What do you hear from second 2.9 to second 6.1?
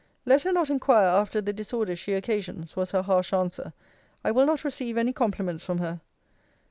harsh answer. 'I will not receive any compliments from her.'